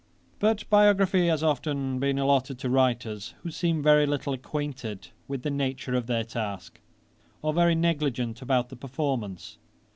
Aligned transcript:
'But 0.39 0.67
biography 0.67 1.27
has 1.27 1.43
often 1.43 1.99
been 1.99 2.17
allotted 2.17 2.57
to 2.57 2.71
writers, 2.71 3.35
who 3.43 3.51
seem 3.51 3.83
very 3.83 4.07
little 4.07 4.33
acquainted 4.33 5.09
with 5.27 5.43
the 5.43 5.51
nature 5.51 5.93
of 5.93 6.07
their 6.07 6.23
task, 6.23 6.79
or 7.43 7.53
very 7.53 7.75
negligent 7.75 8.41
about 8.41 8.69
the 8.69 8.75
performance. 8.75 9.59